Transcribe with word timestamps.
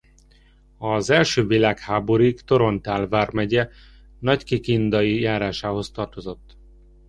Az 0.77 1.09
első 1.09 1.45
világháborúig 1.47 2.41
Torontál 2.41 3.07
vármegye 3.07 3.69
Nagykikindai 4.19 5.19
járásához 5.19 5.91
tartozott. 5.91 6.57